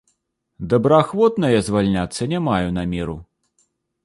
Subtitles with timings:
[0.71, 3.17] Добраахвотна я звальняцца не маю намеру.